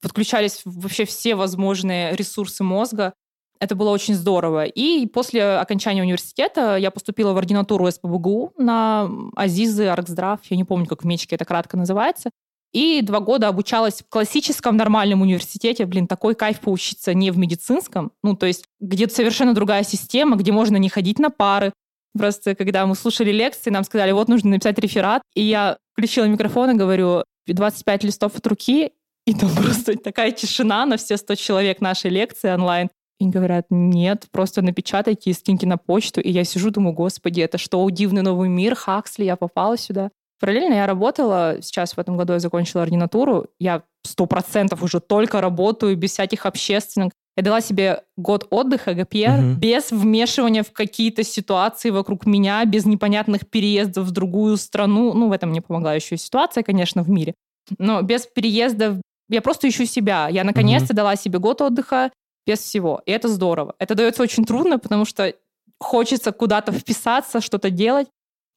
[0.00, 3.12] Подключались вообще все возможные ресурсы мозга.
[3.60, 4.64] Это было очень здорово.
[4.64, 10.86] И после окончания университета я поступила в ординатуру СПБГУ на Азизы, Аркздрав, я не помню,
[10.86, 12.30] как в Мечке это кратко называется.
[12.72, 15.86] И два года обучалась в классическом нормальном университете.
[15.86, 18.12] Блин, такой кайф поучиться не в медицинском.
[18.22, 21.72] Ну, то есть где-то совершенно другая система, где можно не ходить на пары.
[22.16, 25.22] Просто когда мы слушали лекции, нам сказали, вот нужно написать реферат.
[25.34, 28.92] И я включила микрофон и говорю, 25 листов от руки,
[29.26, 32.90] И там просто такая тишина на все 100 человек нашей лекции онлайн.
[33.18, 36.20] И говорят, нет, просто напечатайте и скиньте на почту.
[36.20, 40.10] И я сижу, думаю, господи, это что, дивный новый мир, Хаксли, я попала сюда.
[40.40, 45.40] Параллельно я работала, сейчас в этом году я закончила ординатуру, я сто процентов уже только
[45.40, 47.10] работаю, без всяких общественных.
[47.36, 49.54] Я дала себе год отдыха, ГПР, угу.
[49.58, 55.12] без вмешивания в какие-то ситуации вокруг меня, без непонятных переездов в другую страну.
[55.12, 57.34] Ну, в этом мне помогла еще и ситуация, конечно, в мире.
[57.78, 58.96] Но без переездов
[59.28, 60.28] я просто ищу себя.
[60.28, 60.96] Я наконец-то угу.
[60.96, 62.10] дала себе год отдыха
[62.46, 63.02] без всего.
[63.06, 63.74] И это здорово.
[63.78, 65.34] Это дается очень трудно, потому что
[65.78, 68.08] хочется куда-то вписаться, что-то делать,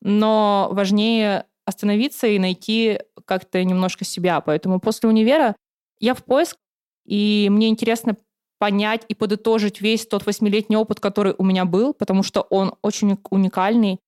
[0.01, 4.41] но важнее остановиться и найти как-то немножко себя.
[4.41, 5.55] Поэтому после универа
[5.99, 6.57] я в поиск,
[7.05, 8.17] и мне интересно
[8.59, 13.17] понять и подытожить весь тот восьмилетний опыт, который у меня был, потому что он очень
[13.29, 13.99] уникальный.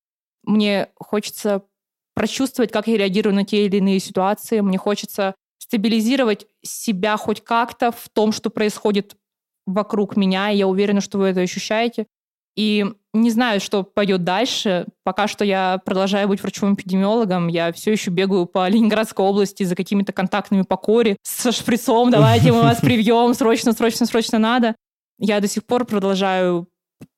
[0.44, 1.64] Мне хочется
[2.14, 4.60] прочувствовать, как я реагирую на те или иные ситуации.
[4.60, 9.16] Мне хочется стабилизировать себя хоть как-то в том, что происходит
[9.66, 10.52] вокруг меня.
[10.52, 12.08] И я уверена, что вы это ощущаете.
[12.56, 14.86] И не знаю, что пойдет дальше.
[15.04, 17.48] Пока что я продолжаю быть врачом-эпидемиологом.
[17.48, 22.12] Я все еще бегаю по Ленинградской области за какими-то контактными по коре со шприцом.
[22.12, 24.76] Давайте мы вас привьем, срочно, срочно, срочно надо.
[25.20, 26.68] Я до сих пор продолжаю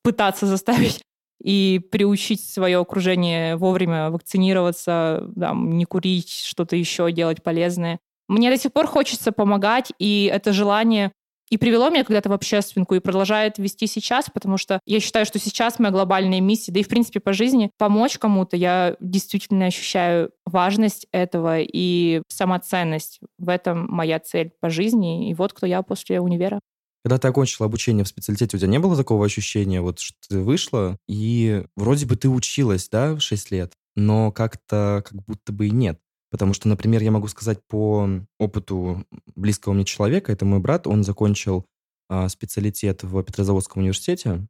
[0.04, 1.02] пытаться заставить
[1.42, 8.00] и приучить свое окружение вовремя вакцинироваться, там, не курить, что-то еще делать полезное.
[8.28, 11.12] Мне до сих пор хочется помогать, и это желание
[11.50, 15.40] и привело меня когда-то в общественку и продолжает вести сейчас, потому что я считаю, что
[15.40, 18.58] сейчас моя глобальная миссия, да и в принципе по жизни, помочь кому-то.
[18.58, 23.20] Я действительно ощущаю важность этого и самоценность.
[23.38, 25.30] В этом моя цель по жизни.
[25.30, 26.60] И вот кто я после универа.
[27.04, 30.40] Когда ты окончила обучение в специалитете, у тебя не было такого ощущения, вот что ты
[30.40, 35.68] вышла, и вроде бы ты училась, да, в 6 лет, но как-то как будто бы
[35.68, 36.00] и нет.
[36.36, 39.06] Потому что, например, я могу сказать по опыту
[39.38, 41.66] близкого мне человека, это мой брат, он закончил
[42.10, 44.46] а, специалитет в Петрозаводском университете,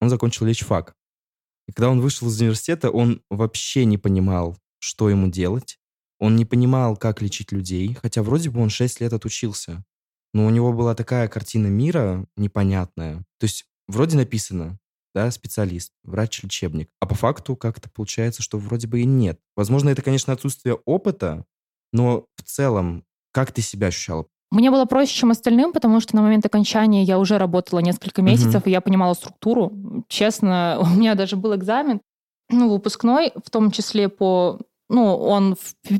[0.00, 0.96] он закончил лечфак.
[1.68, 5.78] И когда он вышел из университета, он вообще не понимал, что ему делать.
[6.18, 9.84] Он не понимал, как лечить людей, хотя вроде бы он 6 лет отучился.
[10.34, 13.18] Но у него была такая картина мира непонятная.
[13.38, 14.80] То есть вроде написано,
[15.14, 16.90] да, специалист, врач-лечебник.
[17.00, 19.40] А по факту как-то получается, что вроде бы и нет.
[19.56, 21.44] Возможно, это, конечно, отсутствие опыта,
[21.92, 24.26] но в целом, как ты себя ощущала?
[24.50, 28.62] Мне было проще, чем остальным, потому что на момент окончания я уже работала несколько месяцев,
[28.62, 28.68] угу.
[28.68, 29.72] и я понимала структуру.
[30.08, 32.00] Честно, у меня даже был экзамен,
[32.48, 34.58] ну, выпускной, в том числе по
[34.90, 35.54] ну, он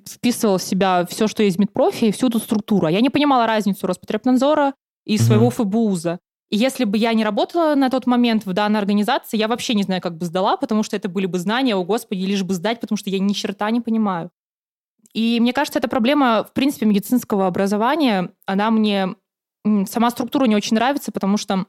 [0.05, 2.89] вписывал в себя все, что есть в медпрофи, и всю эту структуру.
[2.89, 4.75] А я не понимала разницу Роспотребнадзора
[5.07, 5.63] и своего угу.
[5.63, 6.19] ФБУЗа.
[6.51, 9.85] И если бы я не работала на тот момент в данной организации, я вообще не
[9.85, 12.81] знаю, как бы сдала, потому что это были бы знания, о господи, лишь бы сдать,
[12.81, 14.31] потому что я ни черта не понимаю.
[15.13, 19.15] И мне кажется, эта проблема, в принципе, медицинского образования, она мне...
[19.87, 21.67] Сама структура не очень нравится, потому что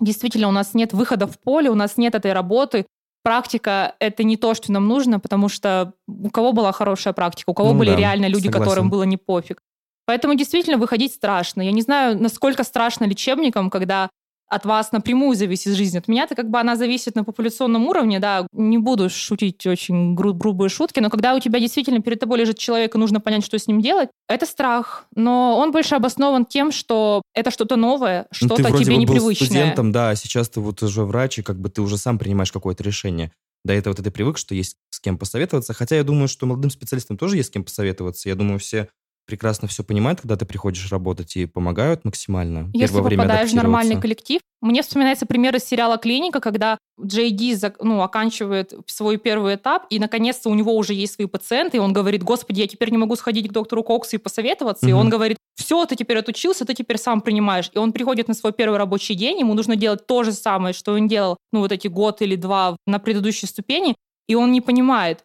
[0.00, 2.86] действительно у нас нет выхода в поле, у нас нет этой работы.
[3.22, 7.54] Практика— это не то, что нам нужно, потому что у кого была хорошая практика, у
[7.54, 8.64] кого ну, были да, реально люди, согласен.
[8.64, 9.62] которым было не пофиг.
[10.10, 11.62] Поэтому действительно выходить страшно.
[11.62, 14.10] Я не знаю, насколько страшно лечебникам, когда
[14.48, 15.96] от вас напрямую зависит жизнь.
[15.96, 20.34] От меня-то как бы она зависит на популяционном уровне, да, не буду шутить очень гру-
[20.34, 23.56] грубые шутки, но когда у тебя действительно перед тобой лежит человек, и нужно понять, что
[23.56, 25.06] с ним делать, это страх.
[25.14, 29.48] Но он больше обоснован тем, что это что-то новое, ну, что-то ну, тебе бы непривычное.
[29.48, 32.18] Был студентом, да, а сейчас ты вот уже врач, и как бы ты уже сам
[32.18, 33.30] принимаешь какое-то решение.
[33.64, 35.72] До этого ты привык, что есть с кем посоветоваться.
[35.72, 38.28] Хотя я думаю, что молодым специалистам тоже есть с кем посоветоваться.
[38.28, 38.88] Я думаю, все
[39.30, 42.68] прекрасно все понимают, когда ты приходишь работать и помогают максимально.
[42.74, 44.40] Если Первое попадаешь в нормальный коллектив.
[44.60, 50.00] Мне вспоминается пример из сериала «Клиника», когда Джей Ди ну, оканчивает свой первый этап, и
[50.00, 53.14] наконец-то у него уже есть свои пациенты, и он говорит, господи, я теперь не могу
[53.14, 54.84] сходить к доктору Коксу и посоветоваться.
[54.84, 54.90] Угу.
[54.90, 57.70] И он говорит, все, ты теперь отучился, ты теперь сам принимаешь.
[57.72, 60.92] И он приходит на свой первый рабочий день, ему нужно делать то же самое, что
[60.92, 63.94] он делал, ну, вот эти год или два на предыдущей ступени,
[64.28, 65.24] и он не понимает,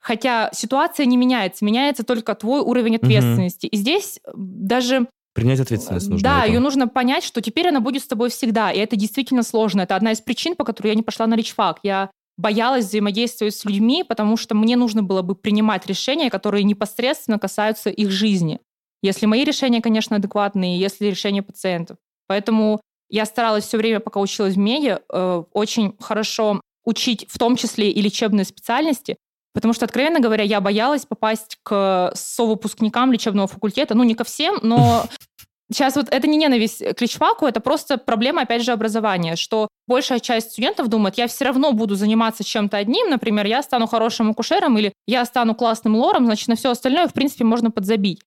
[0.00, 3.66] Хотя ситуация не меняется, меняется только твой уровень ответственности.
[3.66, 3.70] Угу.
[3.72, 6.28] И здесь даже Принять ответственность нужно.
[6.28, 8.72] Да, ее нужно понять, что теперь она будет с тобой всегда.
[8.72, 9.82] И это действительно сложно.
[9.82, 11.78] Это одна из причин, по которой я не пошла на личфак.
[11.84, 17.38] Я боялась взаимодействовать с людьми, потому что мне нужно было бы принимать решения, которые непосредственно
[17.38, 18.58] касаются их жизни.
[19.02, 21.98] Если мои решения, конечно, адекватные, если решения пациентов.
[22.26, 27.56] Поэтому я старалась все время, пока училась в МЕДе, э, очень хорошо учить в том
[27.56, 29.16] числе и лечебные специальности,
[29.52, 33.94] Потому что, откровенно говоря, я боялась попасть к совыпускникам лечебного факультета.
[33.94, 35.06] Ну, не ко всем, но
[35.72, 40.18] Сейчас вот это не ненависть к личфаку, это просто проблема, опять же, образования, что большая
[40.18, 44.76] часть студентов думает, я все равно буду заниматься чем-то одним, например, я стану хорошим акушером
[44.78, 48.20] или я стану классным лором, значит, на все остальное, в принципе, можно подзабить.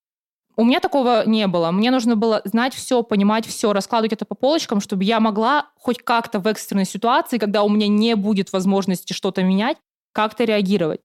[0.56, 1.70] У меня такого не было.
[1.70, 5.98] Мне нужно было знать все, понимать все, раскладывать это по полочкам, чтобы я могла хоть
[5.98, 9.76] как-то в экстренной ситуации, когда у меня не будет возможности что-то менять,
[10.12, 11.00] как-то реагировать.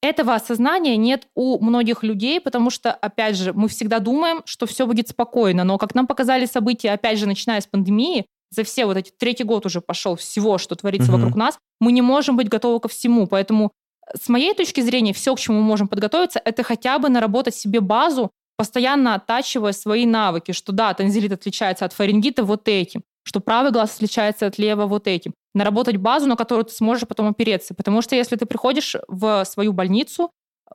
[0.00, 4.86] Этого осознания нет у многих людей, потому что, опять же, мы всегда думаем, что все
[4.86, 8.96] будет спокойно, но как нам показали события, опять же, начиная с пандемии, за все вот
[8.96, 11.18] эти третий год уже пошел всего, что творится угу.
[11.18, 13.26] вокруг нас, мы не можем быть готовы ко всему.
[13.26, 13.72] Поэтому
[14.14, 17.80] с моей точки зрения, все, к чему мы можем подготовиться, это хотя бы наработать себе
[17.80, 23.72] базу, постоянно оттачивая свои навыки, что да, танзелит отличается от фарингита вот этим, что правый
[23.72, 25.34] глаз отличается от левого вот этим.
[25.54, 27.74] Наработать базу, на которую ты сможешь потом опереться.
[27.74, 30.30] Потому что если ты приходишь в свою больницу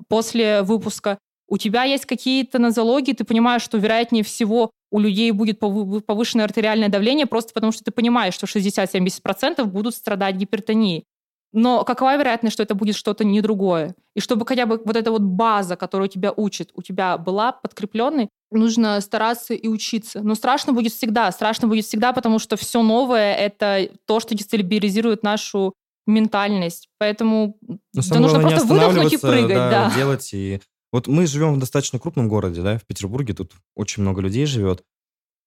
[0.08, 5.60] после выпуска, у тебя есть какие-то нозологии, ты понимаешь, что вероятнее всего у людей будет
[5.60, 11.06] повышенное артериальное давление, просто потому что ты понимаешь, что 60-70% будут страдать гипертонией.
[11.54, 13.96] Но какова вероятность, что это будет что-то не другое?
[14.16, 18.30] И чтобы хотя бы вот эта вот база, которую тебя учат, у тебя была подкрепленной,
[18.54, 20.22] нужно стараться и учиться.
[20.22, 21.32] Но страшно будет всегда.
[21.32, 25.74] Страшно будет всегда, потому что все новое— это то, что дестабилизирует нашу
[26.06, 26.90] ментальность.
[26.98, 29.56] Поэтому Но да нужно просто выдохнуть и прыгать.
[29.56, 29.96] Да, да.
[29.96, 30.62] делать и...
[30.92, 34.84] Вот мы живем в достаточно крупном городе, да, в Петербурге, тут очень много людей живет.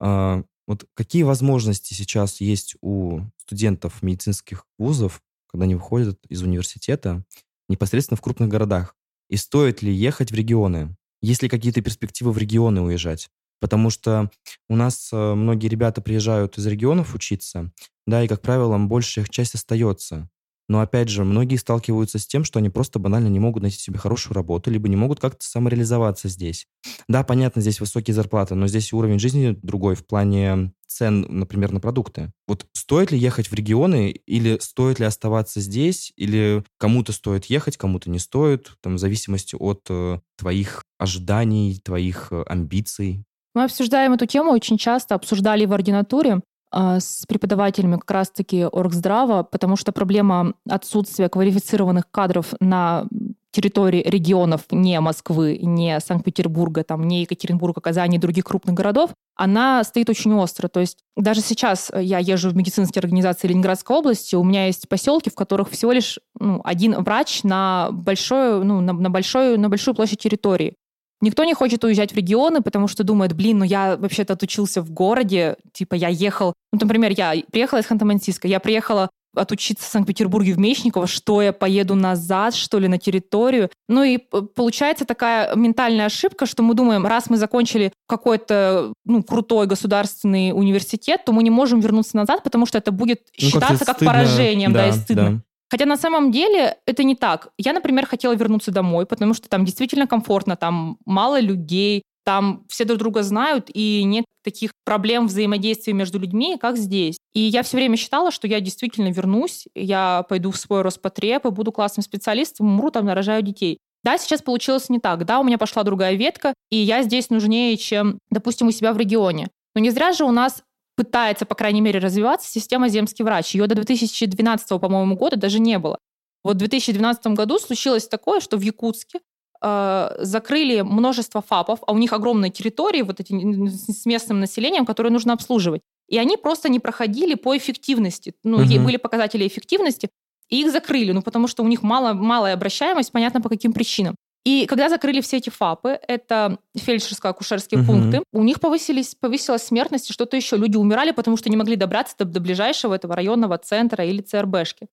[0.01, 5.23] А, вот какие возможности сейчас есть у студентов медицинских вузов
[5.57, 7.25] когда они выходят из университета
[7.69, 8.95] непосредственно в крупных городах.
[9.31, 10.95] И стоит ли ехать в регионы?
[11.27, 13.31] Есть ли какие-то перспективы в регионы уезжать?
[13.61, 14.31] Потому что
[14.69, 17.73] у нас э, многие ребята приезжают из регионов учиться,
[18.07, 20.31] да, и, как правило, большая их часть остается.
[20.68, 23.98] Но опять же, многие сталкиваются с тем, что они просто банально не могут найти себе
[23.98, 26.66] хорошую работу, либо не могут как-то самореализоваться здесь.
[27.09, 31.81] Да, понятно, здесь высокие зарплаты, но здесь уровень жизни другой в плане цен, например, на
[31.81, 32.33] продукты.
[32.48, 37.76] Вот стоит ли ехать в регионы, или стоит ли оставаться здесь, или кому-то стоит ехать,
[37.76, 43.24] кому-то не стоит, там, в зависимости от э, твоих ожиданий, твоих э, амбиций?
[43.55, 46.40] Мы обсуждаем эту тему очень часто, обсуждали в ординатуре.
[46.70, 53.07] А, с преподавателями как раз-таки Оргздрава, потому что проблема отсутствия квалифицированных кадров на
[53.52, 59.83] территории регионов не Москвы, не Санкт-Петербурга, там, не Екатеринбурга, Казани и других крупных городов, она
[59.85, 60.68] стоит очень остро.
[60.68, 65.31] То есть даже сейчас я езжу в медицинские организации Ленинградской области, у меня есть поселки,
[65.31, 69.94] в которых всего лишь ну, один врач на, большую, ну, на, на, большую, на большую
[69.94, 70.74] площадь территории.
[71.20, 74.90] Никто не хочет уезжать в регионы, потому что думает, блин, ну я вообще-то отучился в
[74.90, 80.55] городе, типа я ехал, ну, например, я приехала из Ханты-Мансийска, я приехала отучиться в Санкт-Петербурге
[80.55, 83.70] в Мечниково, что я поеду назад, что ли, на территорию.
[83.88, 89.66] Ну и получается такая ментальная ошибка, что мы думаем, раз мы закончили какой-то ну, крутой
[89.66, 93.98] государственный университет, то мы не можем вернуться назад, потому что это будет ну, считаться как,
[93.98, 95.31] как поражением, да, да и стыдно.
[95.31, 95.40] Да.
[95.70, 97.48] Хотя на самом деле это не так.
[97.59, 102.85] Я, например, хотела вернуться домой, потому что там действительно комфортно, там мало людей, там все
[102.85, 107.18] друг друга знают, и нет таких проблем взаимодействия между людьми, как здесь.
[107.35, 111.50] И я все время считала, что я действительно вернусь, я пойду в свой Роспотреб и
[111.50, 113.79] буду классным специалистом, умру там, нарожаю детей.
[114.02, 115.24] Да, сейчас получилось не так.
[115.24, 118.98] Да, у меня пошла другая ветка, и я здесь нужнее, чем, допустим, у себя в
[118.98, 119.48] регионе.
[119.74, 120.62] Но не зря же у нас
[120.96, 123.54] пытается, по крайней мере, развиваться система «Земский врач».
[123.54, 125.98] Ее до 2012, по-моему, года даже не было.
[126.42, 129.20] Вот в 2012 году случилось такое, что в Якутске
[129.62, 133.32] э, закрыли множество ФАПов, а у них огромные территории вот эти
[133.68, 135.82] с местным населением, которые нужно обслуживать.
[136.09, 138.35] И они просто не проходили по эффективности.
[138.44, 138.85] Ну, угу.
[138.85, 140.09] были показатели эффективности,
[140.48, 144.14] и их закрыли, ну, потому что у них мало, малая обращаемость, понятно, по каким причинам.
[144.46, 147.87] И когда закрыли все эти ФАПы, это фельдшерско-акушерские угу.
[147.87, 150.56] пункты, у них повысились, повысилась смертность и что-то еще.
[150.56, 154.87] Люди умирали, потому что не могли добраться до, до ближайшего этого районного центра или ЦРБшки.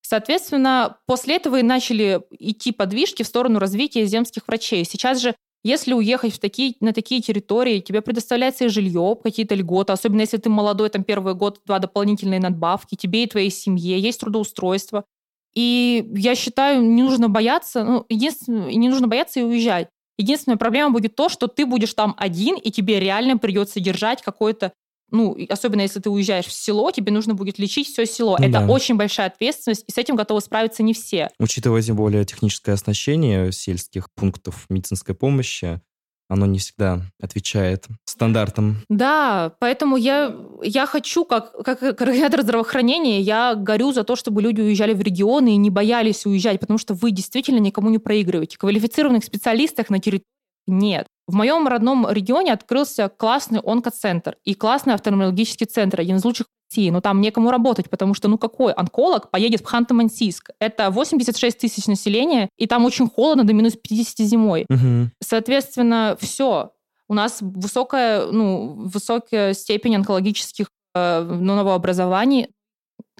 [0.00, 4.86] Соответственно, после этого и начали идти подвижки в сторону развития земских врачей.
[4.86, 9.92] Сейчас же если уехать в такие, на такие территории, тебе предоставляется и жилье, какие-то льготы,
[9.92, 14.20] особенно если ты молодой, там первый год, два дополнительные надбавки, тебе и твоей семье, есть
[14.20, 15.04] трудоустройство.
[15.54, 19.88] И я считаю, не нужно бояться, ну, единственное, не нужно бояться и уезжать.
[20.18, 24.72] Единственная проблема будет то, что ты будешь там один, и тебе реально придется держать какой-то
[25.10, 28.36] ну, особенно если ты уезжаешь в село, тебе нужно будет лечить все село.
[28.38, 28.66] Ну, Это да.
[28.66, 31.30] очень большая ответственность, и с этим готовы справиться не все.
[31.38, 35.80] Учитывая тем более техническое оснащение сельских пунктов медицинской помощи,
[36.28, 38.78] оно не всегда отвечает стандартам.
[38.88, 44.60] Да, поэтому я, я хочу, как, как координатор здравоохранения, я горю за то, чтобы люди
[44.60, 48.58] уезжали в регионы и не боялись уезжать, потому что вы действительно никому не проигрываете.
[48.58, 50.24] Квалифицированных специалистов на территории
[50.66, 51.06] нет.
[51.26, 56.90] В моем родном регионе открылся классный онкоцентр и классный офтальмологический центр, один из лучших России,
[56.90, 60.50] но там некому работать, потому что ну какой онколог поедет в Ханты-Мансийск?
[60.58, 64.66] Это 86 тысяч населения, и там очень холодно, до минус 50 зимой.
[64.68, 65.10] Угу.
[65.22, 66.70] Соответственно, все.
[67.08, 72.48] У нас высокая, ну, высокая степень онкологических э, новообразований.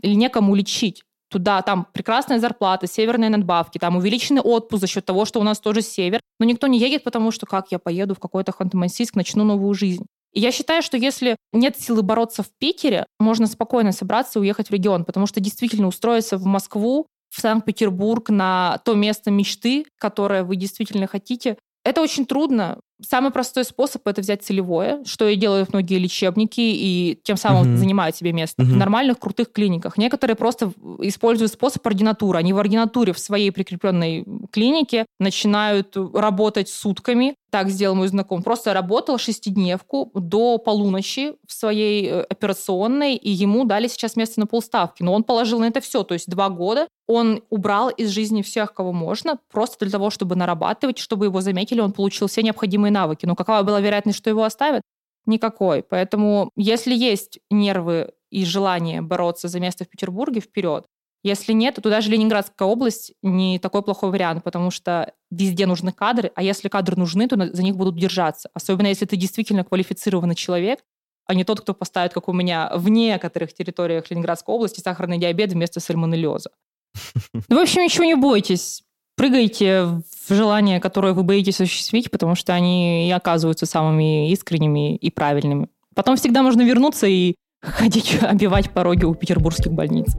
[0.03, 1.03] Или некому лечить.
[1.31, 5.61] Туда там прекрасная зарплата, северные надбавки, там увеличенный отпуск за счет того, что у нас
[5.61, 6.21] тоже север.
[6.39, 10.07] Но никто не едет, потому что как я поеду в какой-то Ханты-Мансийск, начну новую жизнь.
[10.35, 14.69] И я считаю, что если нет силы бороться в Питере, можно спокойно собраться и уехать
[14.69, 20.45] в регион, потому что действительно устроиться в Москву, в Санкт-Петербург, на то место мечты, которое
[20.45, 22.79] вы действительно хотите, это очень трудно.
[23.03, 27.77] Самый простой способ это взять целевое, что и делают многие лечебники, и тем самым uh-huh.
[27.77, 28.67] занимают себе место uh-huh.
[28.67, 29.99] в нормальных крутых клиниках.
[29.99, 32.39] Некоторые просто используют способ ординатуры.
[32.39, 37.35] Они в ординатуре в своей прикрепленной клинике начинают работать сутками.
[37.55, 38.43] Так сделал мой знакомый.
[38.43, 44.49] Просто работал шестидневку до полуночи в своей э, операционной, и ему дали сейчас место на
[44.49, 45.05] полставки.
[45.05, 48.75] Но он положил на это все, то есть два года он убрал из жизни всех,
[48.75, 53.25] кого можно, просто для того, чтобы нарабатывать, чтобы его заметили, он получил все необходимые навыки.
[53.25, 54.83] Но какова была вероятность, что его оставят?
[55.25, 55.85] Никакой.
[55.85, 60.87] Поэтому если есть нервы и желание бороться за место в Петербурге, вперед.
[61.25, 66.31] Если нет, то даже Ленинградская область не такой плохой вариант, потому что везде нужны кадры,
[66.35, 68.51] а если кадры нужны, то за них будут держаться.
[68.53, 70.81] Особенно если ты действительно квалифицированный человек,
[71.27, 75.51] а не тот, кто поставит, как у меня, в некоторых территориях Ленинградской области сахарный диабет
[75.51, 76.51] вместо сальмонеллеза.
[77.49, 78.83] Ну, в общем, ничего не бойтесь.
[79.17, 85.11] Прыгайте в желания, которые вы боитесь осуществить, потому что они и оказываются самыми искренними и
[85.11, 85.69] правильными.
[85.95, 90.15] Потом всегда можно вернуться и ходить обивать пороги у петербургских больниц.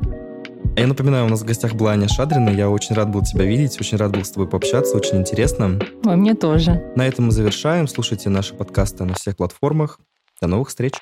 [0.78, 2.50] Я напоминаю, у нас в гостях была Аня Шадрина.
[2.50, 5.80] Я очень рад был тебя видеть, очень рад был с тобой пообщаться, очень интересно.
[6.04, 6.84] Ой, мне тоже.
[6.98, 7.88] На этом мы завершаем.
[7.88, 10.00] Слушайте наши подкасты на всех платформах.
[10.42, 10.94] До новых встреч.